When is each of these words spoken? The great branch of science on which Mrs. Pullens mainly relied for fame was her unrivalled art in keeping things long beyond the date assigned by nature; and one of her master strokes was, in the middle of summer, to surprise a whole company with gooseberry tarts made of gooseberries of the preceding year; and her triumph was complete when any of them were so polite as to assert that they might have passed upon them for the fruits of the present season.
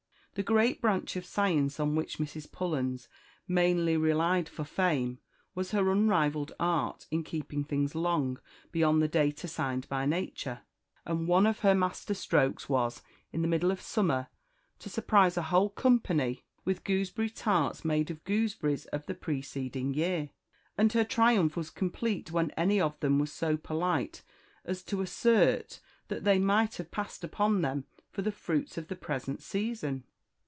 The 0.33 0.43
great 0.43 0.79
branch 0.81 1.17
of 1.17 1.25
science 1.25 1.77
on 1.77 1.93
which 1.93 2.17
Mrs. 2.17 2.49
Pullens 2.49 3.09
mainly 3.49 3.97
relied 3.97 4.47
for 4.47 4.63
fame 4.63 5.19
was 5.53 5.71
her 5.71 5.91
unrivalled 5.91 6.53
art 6.57 7.05
in 7.11 7.21
keeping 7.21 7.65
things 7.65 7.95
long 7.95 8.39
beyond 8.71 9.01
the 9.01 9.09
date 9.09 9.43
assigned 9.43 9.89
by 9.89 10.05
nature; 10.05 10.61
and 11.05 11.27
one 11.27 11.45
of 11.45 11.59
her 11.59 11.75
master 11.75 12.13
strokes 12.13 12.69
was, 12.69 13.01
in 13.33 13.41
the 13.41 13.47
middle 13.49 13.71
of 13.71 13.81
summer, 13.81 14.27
to 14.79 14.87
surprise 14.89 15.35
a 15.35 15.41
whole 15.51 15.69
company 15.69 16.45
with 16.63 16.85
gooseberry 16.85 17.29
tarts 17.29 17.83
made 17.83 18.09
of 18.09 18.23
gooseberries 18.23 18.85
of 18.85 19.07
the 19.07 19.13
preceding 19.13 19.93
year; 19.93 20.29
and 20.77 20.93
her 20.93 21.03
triumph 21.03 21.57
was 21.57 21.69
complete 21.69 22.31
when 22.31 22.51
any 22.51 22.79
of 22.79 22.97
them 23.01 23.19
were 23.19 23.25
so 23.25 23.57
polite 23.57 24.23
as 24.63 24.81
to 24.81 25.01
assert 25.01 25.81
that 26.07 26.23
they 26.23 26.39
might 26.39 26.77
have 26.77 26.89
passed 26.89 27.21
upon 27.25 27.59
them 27.61 27.83
for 28.09 28.21
the 28.21 28.31
fruits 28.31 28.77
of 28.77 28.87
the 28.87 28.95
present 28.95 29.41
season. 29.41 30.05